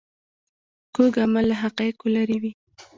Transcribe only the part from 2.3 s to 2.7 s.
وي